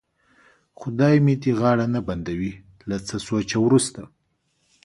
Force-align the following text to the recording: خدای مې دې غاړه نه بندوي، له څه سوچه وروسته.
خدای 0.79 1.15
مې 1.25 1.33
دې 1.41 1.51
غاړه 1.59 1.85
نه 1.95 2.01
بندوي، 2.07 2.53
له 2.89 2.97
څه 3.07 3.15
سوچه 3.27 3.57
وروسته. 3.61 4.01